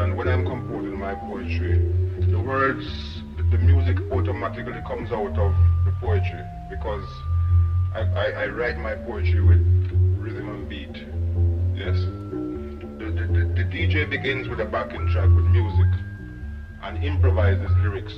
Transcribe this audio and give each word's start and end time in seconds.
Composition, 0.00 0.16
when 0.16 0.28
I'm 0.28 0.46
composing 0.46 0.98
my 0.98 1.14
poetry, 1.14 1.78
the 2.30 2.40
words, 2.40 2.86
the 3.50 3.58
music 3.58 3.98
automatically 4.12 4.80
comes 4.86 5.10
out 5.12 5.36
of 5.38 5.54
the 5.84 5.92
poetry 6.00 6.42
because 6.70 7.04
I, 7.94 8.00
I, 8.00 8.26
I 8.42 8.46
write 8.46 8.78
my 8.78 8.94
poetry 8.94 9.40
with 9.40 9.60
rhythm 10.18 10.48
and 10.48 10.68
beat. 10.68 10.96
Yes. 11.74 11.96
The, 12.98 13.06
the, 13.10 13.26
the, 13.26 13.44
the 13.54 13.64
DJ 13.64 14.08
begins 14.08 14.48
with 14.48 14.60
a 14.60 14.64
backing 14.64 15.08
track 15.12 15.28
with 15.28 15.44
music 15.46 15.88
and 16.82 17.04
improvises 17.04 17.70
lyrics 17.82 18.14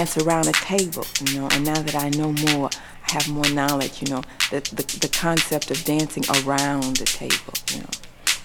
dance 0.00 0.16
around 0.16 0.48
a 0.48 0.52
table, 0.52 1.04
you 1.26 1.38
know, 1.38 1.46
and 1.52 1.62
now 1.62 1.82
that 1.82 1.94
I 1.94 2.08
know 2.08 2.32
more, 2.32 2.70
I 3.06 3.12
have 3.12 3.28
more 3.28 3.50
knowledge, 3.50 4.00
you 4.00 4.08
know, 4.08 4.22
the, 4.50 4.60
the, 4.72 4.98
the 4.98 5.10
concept 5.12 5.70
of 5.70 5.84
dancing 5.84 6.24
around 6.40 6.96
the 6.96 7.04
table, 7.04 7.52
you 7.70 7.80
know. 7.80 7.90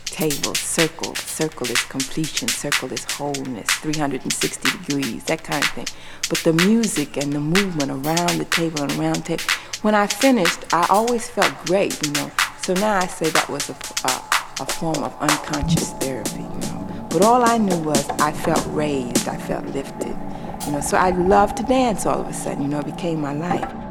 Table, 0.04 0.54
circle, 0.56 1.16
circle 1.16 1.68
is 1.68 1.82
completion, 1.86 2.50
circle 2.50 2.92
is 2.92 3.06
wholeness, 3.06 3.70
360 3.76 4.70
degrees, 4.70 5.24
that 5.26 5.46
kind 5.46 5.64
of 5.64 5.70
thing. 5.70 5.88
But 6.30 6.40
the 6.40 6.52
music 6.52 7.16
and 7.16 7.32
the 7.32 7.40
movement 7.40 7.90
around 7.90 8.38
the 8.38 8.48
table 8.50 8.82
and 8.82 8.92
around 9.00 9.16
the 9.16 9.38
table, 9.38 9.44
when 9.82 9.96
I 9.96 10.08
finished, 10.08 10.60
I 10.74 10.86
always 10.90 11.30
felt 11.30 11.54
great, 11.66 12.06
you 12.06 12.12
know. 12.14 12.32
So 12.64 12.74
now 12.74 12.98
I 12.98 13.08
say 13.08 13.30
that 13.30 13.48
was 13.48 13.70
a, 13.70 13.78
a, 14.04 14.12
a 14.60 14.66
form 14.66 15.02
of 15.06 15.16
unconscious 15.22 15.94
therapy, 16.04 16.44
you 16.56 16.62
know. 16.68 17.08
But 17.10 17.22
all 17.22 17.46
I 17.46 17.58
knew 17.58 17.78
was 17.78 18.10
I 18.20 18.34
felt 18.34 18.66
raised, 18.72 19.30
I 19.30 19.38
felt 19.38 19.66
lifted, 19.68 20.18
you 20.66 20.72
know. 20.72 20.82
So 20.82 20.98
I 20.98 21.12
loved 21.12 21.58
to 21.58 21.64
dance 21.64 22.06
all 22.06 22.22
of 22.22 22.28
a 22.28 22.34
sudden, 22.34 22.64
you 22.64 22.68
know, 22.68 22.80
it 22.80 22.86
became 22.86 23.22
my 23.22 23.34
life. 23.34 23.85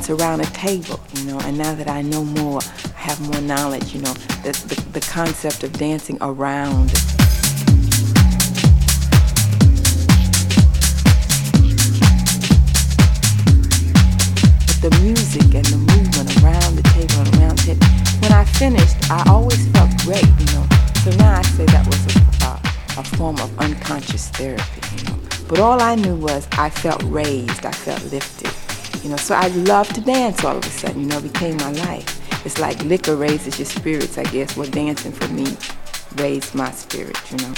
Dance 0.00 0.22
around 0.22 0.40
a 0.40 0.46
table, 0.46 1.00
you 1.14 1.24
know, 1.24 1.38
and 1.40 1.58
now 1.58 1.74
that 1.74 1.88
I 1.88 2.02
know 2.02 2.24
more, 2.24 2.60
I 2.96 3.00
have 3.00 3.20
more 3.20 3.40
knowledge, 3.40 3.94
you 3.94 4.00
know, 4.00 4.12
the, 4.44 4.52
the, 4.68 4.80
the 4.92 5.00
concept 5.00 5.62
of 5.62 5.72
dancing 5.74 6.16
around. 6.20 6.90
But 14.66 14.80
the 14.80 14.98
music 15.02 15.54
and 15.54 15.66
the 15.66 15.76
movement 15.76 16.42
around 16.42 16.76
the 16.76 16.82
table 16.94 17.20
and 17.20 17.36
around 17.38 17.60
it. 17.68 17.78
When 18.22 18.32
I 18.32 18.44
finished, 18.44 19.10
I 19.10 19.22
always 19.28 19.66
felt 19.72 19.90
great, 20.04 20.24
you 20.24 20.46
know. 20.54 20.66
So 21.04 21.10
now 21.18 21.38
I 21.38 21.42
say 21.42 21.66
that 21.66 21.86
was 21.86 22.16
a, 22.16 22.20
a, 22.46 23.00
a 23.00 23.04
form 23.16 23.36
of 23.40 23.58
unconscious 23.58 24.28
therapy, 24.30 24.80
you 24.96 25.10
know. 25.10 25.18
But 25.48 25.58
all 25.58 25.80
I 25.82 25.94
knew 25.94 26.14
was 26.14 26.46
I 26.52 26.70
felt 26.70 27.02
raised, 27.04 27.66
I 27.66 27.72
felt 27.72 28.02
lifted. 28.04 28.39
You 29.02 29.10
know, 29.10 29.16
so 29.16 29.34
I 29.34 29.48
loved 29.48 29.94
to 29.94 30.00
dance 30.00 30.44
all 30.44 30.56
of 30.56 30.64
a 30.64 30.70
sudden, 30.70 31.00
you 31.00 31.06
know, 31.06 31.20
became 31.20 31.56
my 31.56 31.72
life. 31.72 32.44
It's 32.44 32.58
like 32.58 32.82
liquor 32.84 33.16
raises 33.16 33.58
your 33.58 33.66
spirits, 33.66 34.18
I 34.18 34.24
guess. 34.24 34.56
Well, 34.56 34.68
dancing 34.68 35.12
for 35.12 35.28
me 35.28 35.56
raised 36.16 36.54
my 36.54 36.70
spirit, 36.70 37.18
you 37.30 37.38
know. 37.38 37.54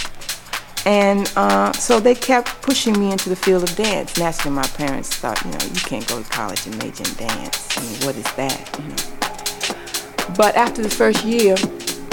And 0.85 1.33
uh, 1.37 1.73
so 1.73 2.01
they 2.01 2.15
kept 2.15 2.61
pushing 2.63 2.99
me 2.99 3.13
into 3.13 3.29
the 3.29 3.37
field 3.37 3.63
of 3.63 3.75
dance. 3.77 4.19
Naturally, 4.19 4.57
my 4.57 4.67
parents 4.69 5.15
thought, 5.15 5.43
you 5.45 5.51
know, 5.53 5.65
you 5.67 5.81
can't 5.81 6.07
go 6.09 6.23
to 6.23 6.29
college 6.29 6.67
and 6.67 6.77
major 6.79 7.05
in 7.05 7.15
dance. 7.15 7.69
I 7.77 7.83
mean, 7.83 8.07
what 8.07 8.17
is 8.17 8.25
that, 8.35 8.79
you 8.79 8.89
know? 8.89 10.35
But 10.37 10.57
after 10.57 10.83
the 10.83 10.91
first 10.91 11.25
year, 11.25 11.57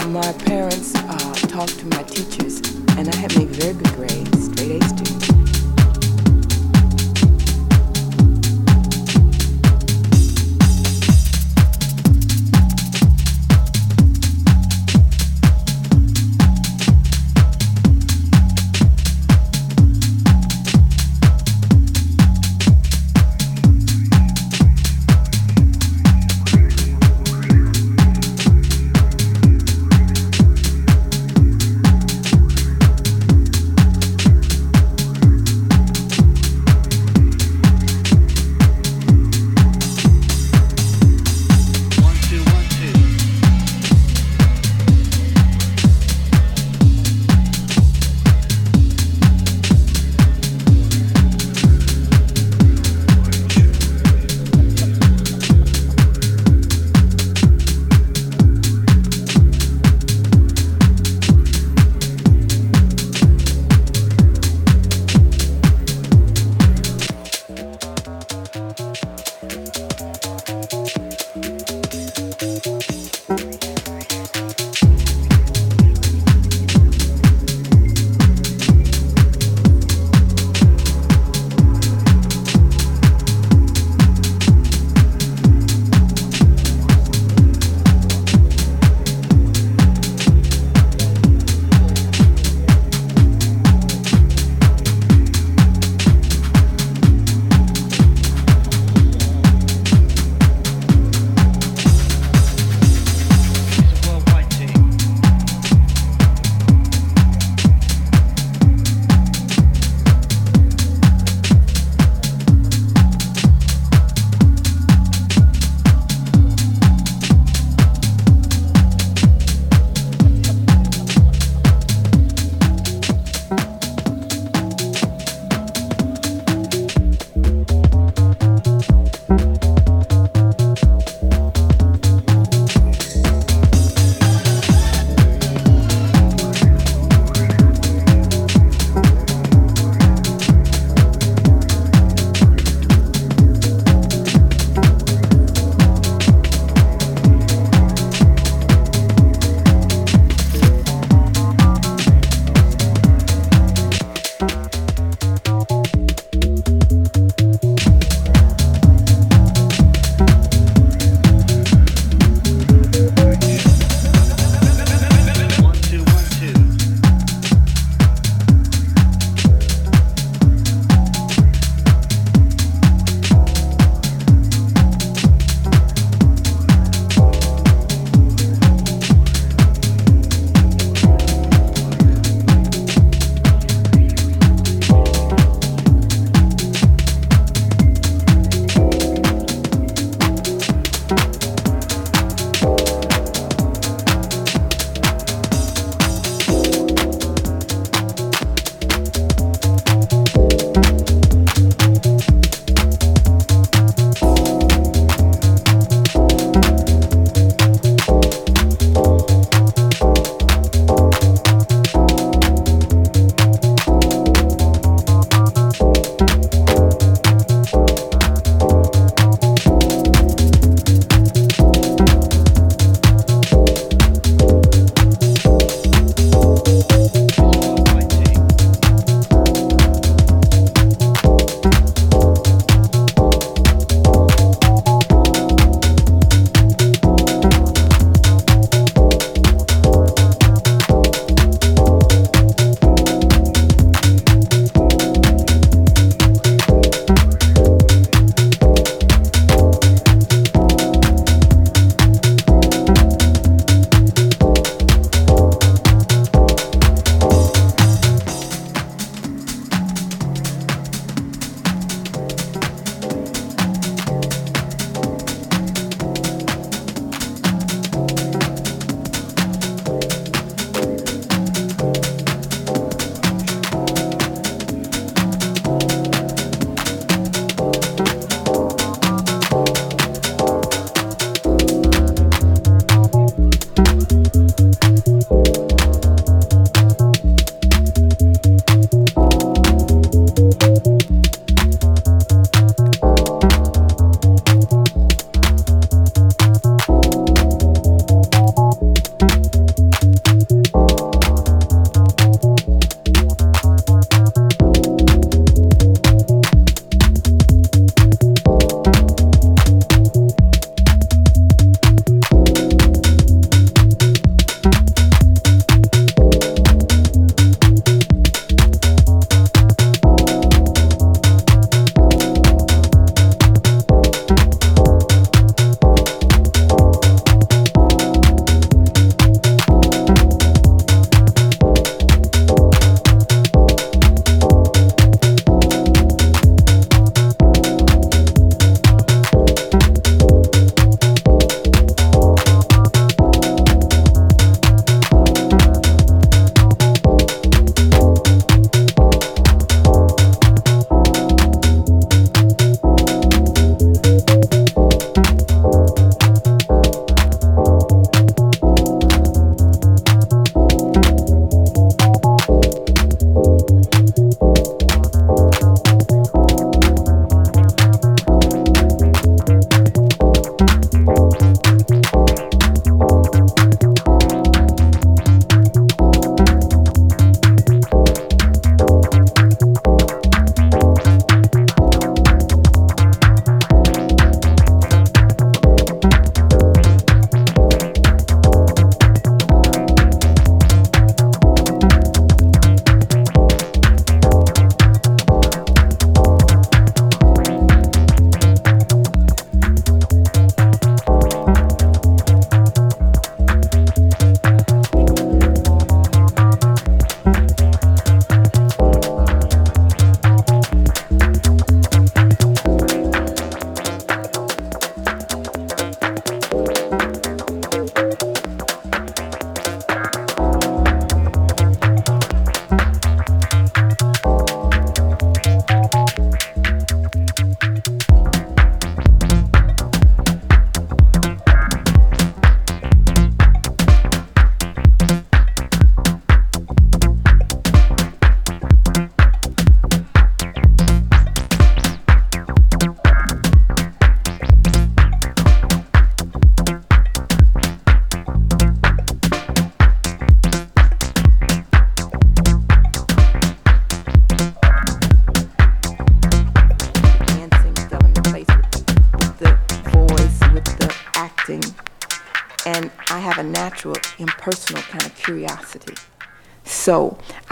my 0.07 0.33
parents 0.33 0.93
uh, 0.95 1.33
talked 1.47 1.79
to 1.79 1.85
my 1.87 2.03
teachers, 2.03 2.59
and 2.97 3.09
I 3.09 3.15
had 3.15 3.35
made 3.37 3.49
very 3.49 3.73
good 3.73 3.93
grades, 3.93 4.45
straight 4.45 4.83
A 4.83 4.98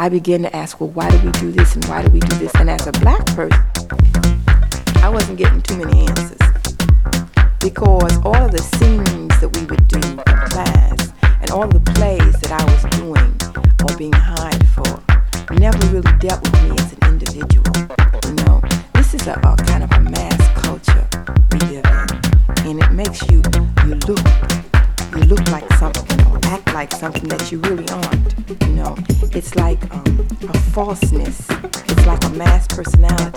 I 0.07 0.09
began 0.09 0.41
to 0.43 0.55
ask, 0.55 0.79
well, 0.79 0.89
why 0.91 1.11
do 1.11 1.17
we 1.17 1.33
do 1.33 1.51
this 1.51 1.75
and 1.75 1.83
why 1.83 2.01
do 2.01 2.09
we 2.11 2.21
do 2.21 2.37
this? 2.37 2.55
And 2.55 2.69
as 2.69 2.87
a 2.87 2.93
black 2.93 3.25
person, 3.35 3.59
I 5.03 5.09
wasn't 5.11 5.37
getting 5.37 5.61
too 5.61 5.75
many 5.75 6.07
answers 6.07 6.37
because 7.59 8.15
all 8.23 8.37
of 8.37 8.51
the 8.51 8.63
scenes 8.79 9.37
that 9.41 9.49
we 9.51 9.65
would 9.65 9.85
do 9.89 9.99
in 9.99 10.15
class 10.47 11.11
and 11.41 11.51
all 11.51 11.67
the 11.67 11.81
plays 11.91 12.39
that 12.39 12.53
I 12.55 12.63
was 12.71 12.83
doing 12.95 13.35
or 13.83 13.97
being 13.97 14.13
hired 14.13 14.65
for 14.67 15.03
never 15.59 15.77
really 15.87 16.17
dealt 16.19 16.39
with 16.39 16.55
me 16.63 16.71
as 16.79 16.93
an 16.93 16.99
individual. 17.11 17.67
You 18.27 18.35
know, 18.45 18.61
this 18.93 19.13
is 19.13 19.27
a, 19.27 19.33
a 19.33 19.57
kind 19.67 19.83
of 19.83 19.91
a 19.91 19.99
mass 19.99 20.39
culture 20.63 21.05
we 21.51 21.59
live 21.67 21.83
in, 21.83 22.79
and 22.79 22.79
it 22.79 22.91
makes 22.93 23.29
you 23.29 23.43
you 23.83 23.95
look 24.07 24.23
you 25.17 25.23
look 25.23 25.45
like 25.49 25.67
something 25.73 26.21
or 26.27 26.39
act 26.45 26.73
like 26.73 26.93
something 26.93 27.27
that 27.27 27.51
you 27.51 27.59
really 27.61 27.87
aren't. 27.89 28.61
You 28.61 28.73
know, 28.75 28.95
it's 29.33 29.55
like 29.55 29.79
falseness. 30.77 31.43
It's 31.89 32.05
like 32.05 32.23
a 32.25 32.29
mass 32.37 32.67
personality. 32.67 33.36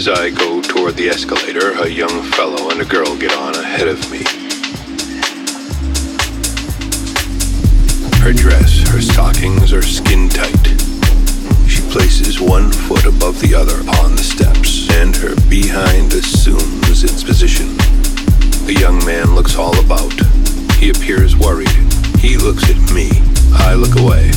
As 0.00 0.08
I 0.08 0.30
go 0.30 0.62
toward 0.62 0.96
the 0.96 1.10
escalator, 1.10 1.72
a 1.72 1.86
young 1.86 2.22
fellow 2.32 2.70
and 2.70 2.80
a 2.80 2.86
girl 2.86 3.14
get 3.18 3.36
on 3.36 3.54
ahead 3.54 3.86
of 3.86 4.00
me. 4.10 4.24
Her 8.24 8.32
dress, 8.32 8.80
her 8.88 9.02
stockings 9.02 9.74
are 9.74 9.82
skin 9.82 10.30
tight. 10.30 10.68
She 11.68 11.82
places 11.92 12.40
one 12.40 12.72
foot 12.72 13.04
above 13.04 13.42
the 13.42 13.54
other 13.54 13.78
upon 13.82 14.16
the 14.16 14.24
steps, 14.24 14.88
and 14.88 15.14
her 15.16 15.36
behind 15.50 16.14
assumes 16.14 17.04
its 17.04 17.22
position. 17.22 17.76
The 18.64 18.78
young 18.80 19.04
man 19.04 19.34
looks 19.34 19.54
all 19.54 19.78
about. 19.80 20.18
He 20.76 20.88
appears 20.88 21.36
worried. 21.36 21.76
He 22.20 22.38
looks 22.38 22.70
at 22.70 22.94
me. 22.94 23.10
I 23.52 23.74
look 23.74 24.00
away. 24.00 24.30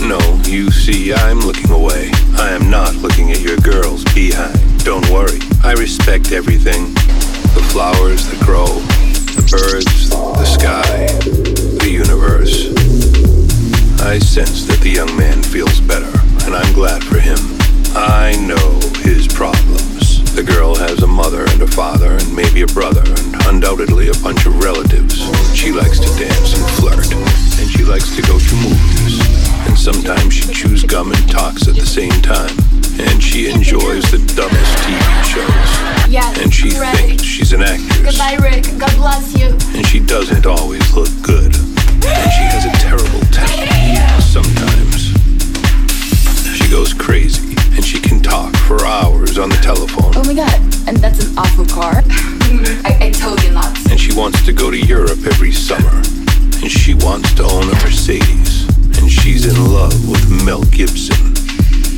No, 0.00 0.18
you 0.46 0.70
see, 0.70 1.12
I'm 1.12 1.40
looking 1.40 1.70
away. 1.70 2.10
I 2.38 2.50
am 2.50 2.70
not 2.70 2.94
looking 2.96 3.30
at 3.32 3.40
your 3.40 3.56
girl's 3.58 4.02
behind. 4.14 4.84
Don't 4.84 5.08
worry. 5.10 5.38
I 5.62 5.72
respect 5.72 6.32
everything. 6.32 6.94
The 7.54 7.64
flowers 7.70 8.26
that 8.26 8.40
grow, 8.40 8.66
the 9.36 9.44
birds, 9.50 10.08
the 10.10 10.44
sky, 10.44 11.06
the 11.84 11.90
universe. 11.90 12.72
I 14.02 14.18
sense 14.18 14.64
that 14.64 14.80
the 14.80 14.90
young 14.90 15.14
man 15.16 15.42
feels 15.42 15.80
better, 15.80 16.10
and 16.46 16.56
I'm 16.56 16.72
glad 16.72 17.04
for 17.04 17.20
him. 17.20 17.38
I 17.94 18.34
know 18.48 18.80
his 19.02 19.28
problems. 19.28 20.24
The 20.34 20.42
girl 20.42 20.74
has 20.76 21.02
a 21.02 21.06
mother 21.06 21.44
and 21.50 21.62
a 21.62 21.66
father, 21.66 22.12
and 22.12 22.34
maybe 22.34 22.62
a 22.62 22.66
brother, 22.68 23.02
and 23.04 23.34
undoubtedly 23.46 24.08
a 24.08 24.14
bunch 24.22 24.46
of 24.46 24.62
relatives. 24.64 25.20
She 25.54 25.72
likes 25.72 26.00
to 26.00 26.08
dance 26.18 26.56
and 26.56 26.64
flirt, 26.80 27.12
and 27.12 27.68
she 27.70 27.84
likes 27.84 28.16
to 28.16 28.22
go 28.22 28.38
to 28.38 28.54
movies. 28.56 29.49
And 29.66 29.78
sometimes 29.78 30.34
she 30.34 30.52
chews 30.52 30.84
gum 30.84 31.12
and 31.12 31.30
talks 31.30 31.68
at 31.68 31.74
the 31.76 31.86
same 31.86 32.10
time. 32.22 32.54
And 33.00 33.22
she 33.22 33.48
enjoys 33.50 34.04
the 34.10 34.18
dumbest 34.36 34.76
TV 34.84 35.24
shows. 35.24 36.10
Yes, 36.10 36.38
And 36.42 36.52
she 36.52 36.70
Ray. 36.78 36.92
thinks 37.16 37.22
she's 37.24 37.52
an 37.52 37.62
actress. 37.62 38.02
Goodbye, 38.02 38.36
Rick. 38.42 38.64
God 38.78 38.94
bless 38.96 39.34
you. 39.38 39.48
And 39.76 39.86
she 39.86 40.00
doesn't 40.00 40.44
always 40.46 40.84
look 40.92 41.08
good. 41.22 41.54
And 41.54 42.30
she 42.32 42.44
has 42.52 42.64
a 42.66 42.72
terrible 42.78 43.20
temper. 43.30 44.20
Sometimes. 44.20 45.12
She 46.58 46.68
goes 46.70 46.92
crazy. 46.92 47.54
And 47.74 47.84
she 47.84 48.00
can 48.00 48.20
talk 48.20 48.54
for 48.66 48.84
hours 48.84 49.38
on 49.38 49.48
the 49.48 49.56
telephone. 49.56 50.12
Oh 50.16 50.24
my 50.24 50.34
god, 50.34 50.60
and 50.88 50.96
that's 50.98 51.24
an 51.24 51.38
awful 51.38 51.64
car. 51.66 52.02
I, 52.84 52.98
I 53.00 53.10
told 53.10 53.42
you 53.44 53.52
not. 53.52 53.76
And 53.90 53.98
she 53.98 54.12
wants 54.14 54.44
to 54.44 54.52
go 54.52 54.70
to 54.70 54.76
Europe 54.78 55.24
every 55.24 55.52
summer. 55.52 56.02
And 56.62 56.70
she 56.70 56.94
wants 56.94 57.32
to 57.34 57.44
own 57.44 57.64
a 57.64 57.74
Mercedes. 57.82 58.59
And 59.00 59.10
she's 59.10 59.46
in 59.46 59.72
love 59.72 60.08
with 60.08 60.44
Mel 60.44 60.62
Gibson. 60.64 61.16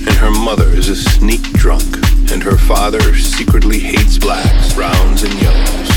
And 0.06 0.16
her 0.16 0.30
mother 0.30 0.68
is 0.68 0.88
a 0.88 0.96
sneak 0.96 1.42
drunk. 1.52 1.96
And 2.30 2.42
her 2.42 2.56
father 2.56 3.14
secretly 3.16 3.80
hates 3.80 4.18
blacks, 4.18 4.72
browns, 4.72 5.24
and 5.24 5.34
yellows. 5.42 5.90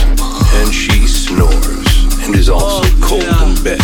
And 0.55 0.73
she 0.73 1.05
snores. 1.05 2.25
And 2.25 2.35
is 2.35 2.49
also 2.49 2.81
oh, 2.83 2.99
cold 3.03 3.23
in 3.23 3.63
bed. 3.63 3.81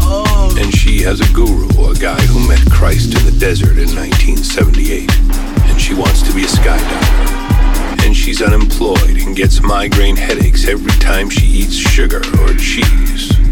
Oh. 0.00 0.56
And 0.58 0.72
she 0.72 1.02
has 1.02 1.20
a 1.20 1.32
guru, 1.34 1.66
a 1.90 1.94
guy 1.94 2.20
who 2.22 2.48
met 2.48 2.64
Christ 2.70 3.18
in 3.18 3.24
the 3.24 3.36
desert 3.38 3.76
in 3.76 3.90
1978. 3.94 5.10
And 5.68 5.80
she 5.80 5.94
wants 5.94 6.22
to 6.22 6.32
be 6.32 6.44
a 6.44 6.46
skydiver. 6.46 8.04
And 8.06 8.14
she's 8.16 8.40
unemployed 8.40 9.16
and 9.18 9.34
gets 9.34 9.60
migraine 9.60 10.16
headaches 10.16 10.68
every 10.68 10.92
time 11.00 11.30
she 11.30 11.46
eats 11.46 11.74
sugar 11.74 12.22
or 12.40 12.54
cheese. 12.54 13.43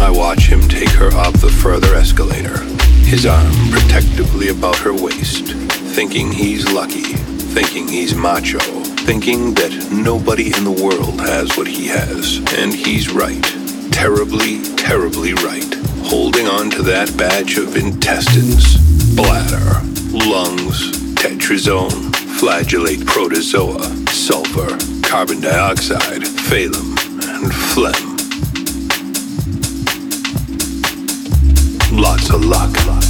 I 0.00 0.10
watch 0.10 0.46
him 0.46 0.60
take 0.60 0.90
her 0.90 1.12
up 1.14 1.34
the 1.34 1.50
further 1.50 1.94
escalator, 1.94 2.58
his 3.04 3.26
arm 3.26 3.52
protectively 3.70 4.48
about 4.48 4.76
her 4.78 4.94
waist, 4.94 5.46
thinking 5.94 6.30
he's 6.30 6.72
lucky, 6.72 7.14
thinking 7.52 7.88
he's 7.88 8.14
macho, 8.14 8.60
thinking 9.08 9.54
that 9.54 9.88
nobody 9.90 10.54
in 10.56 10.62
the 10.62 10.70
world 10.70 11.20
has 11.20 11.56
what 11.56 11.66
he 11.66 11.88
has. 11.88 12.38
And 12.56 12.72
he's 12.72 13.10
right. 13.10 13.42
Terribly, 13.90 14.62
terribly 14.76 15.34
right. 15.34 15.74
Holding 16.04 16.46
on 16.46 16.70
to 16.70 16.82
that 16.82 17.14
batch 17.16 17.56
of 17.56 17.76
intestines, 17.76 18.76
bladder, 19.16 19.82
lungs, 20.12 20.92
tetrazone, 21.14 22.14
flagellate 22.38 23.04
protozoa, 23.04 23.82
sulfur, 24.10 24.78
carbon 25.02 25.40
dioxide, 25.40 26.22
phalum, 26.22 26.96
and 27.34 27.52
phlegm. 27.52 28.07
Lots 31.98 32.30
of 32.30 32.44
luck. 32.44 33.07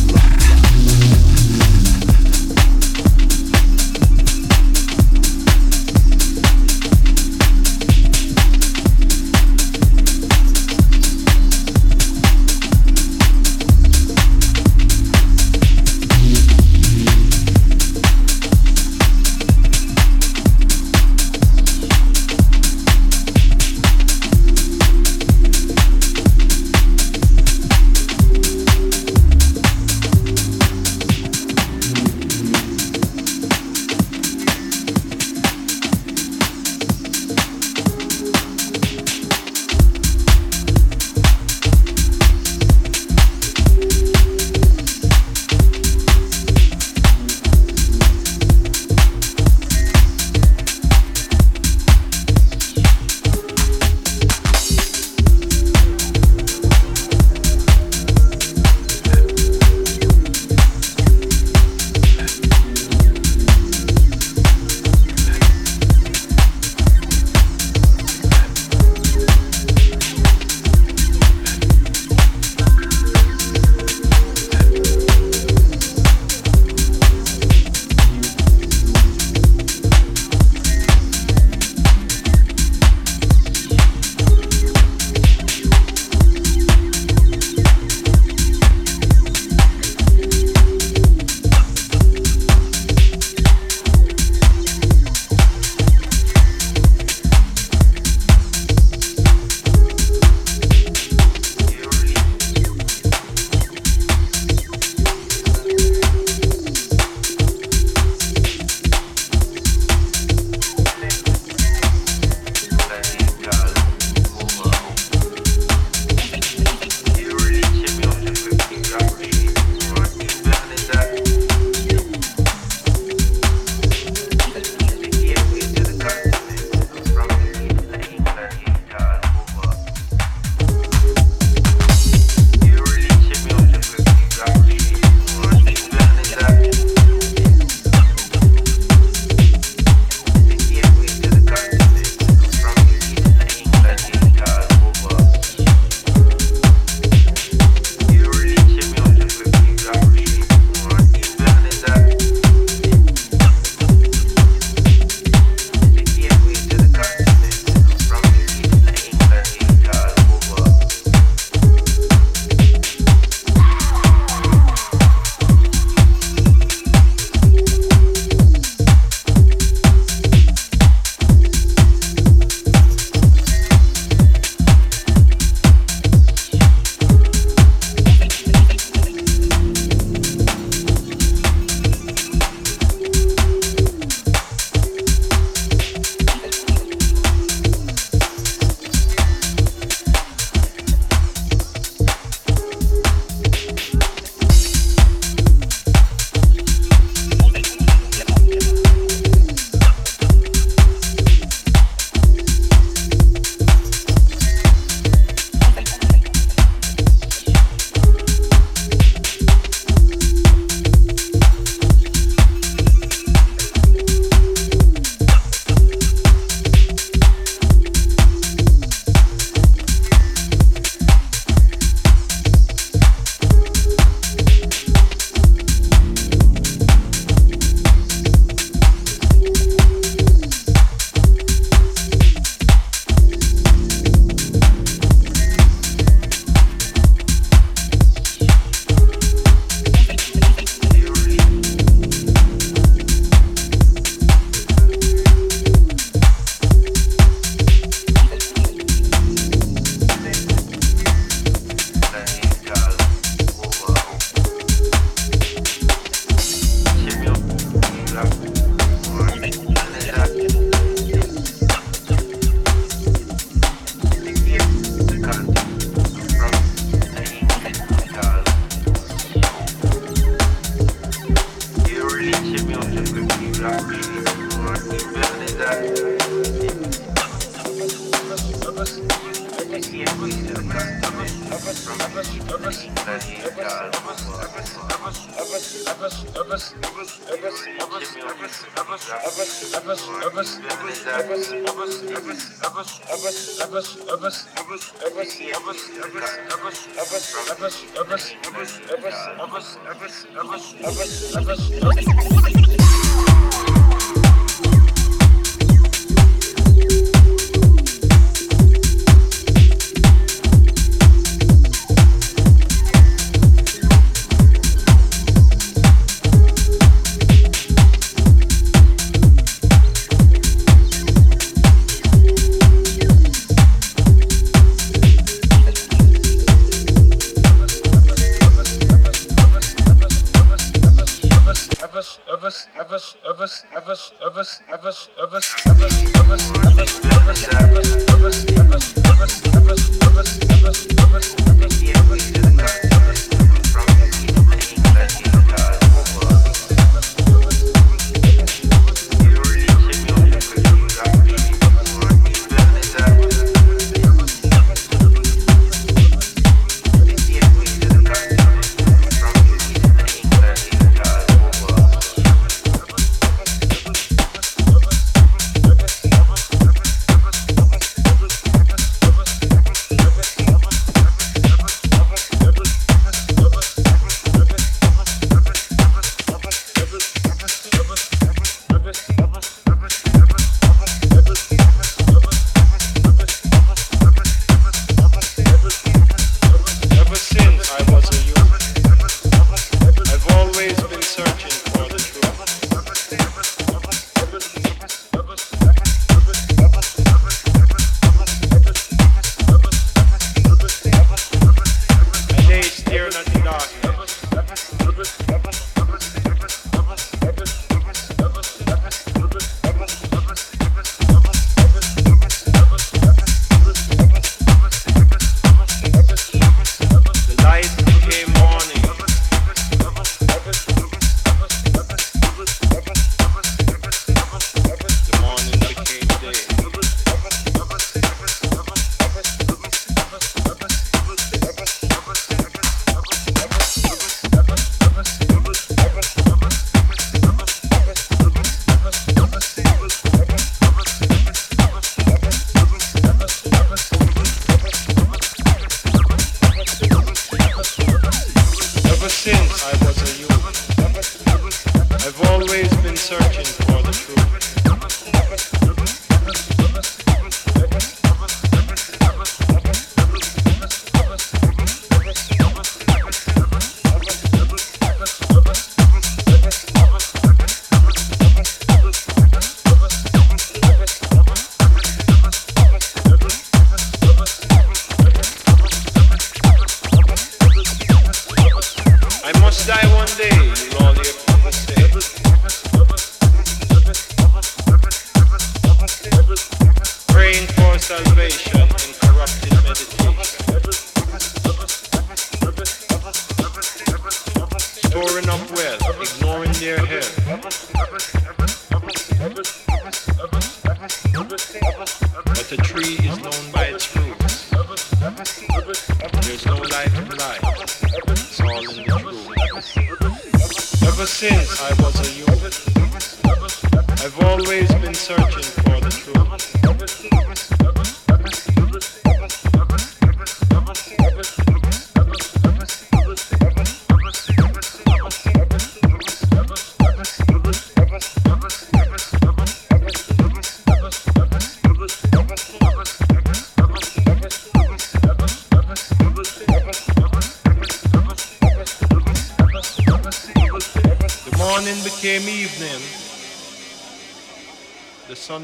Sun 300.68 301.44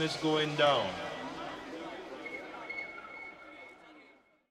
is 0.05 0.17
going 0.17 0.55
down. 0.57 1.04